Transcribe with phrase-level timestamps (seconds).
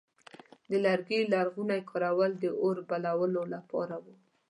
[0.69, 4.05] د لرګي لرغونی کارول د اور بلولو لپاره و.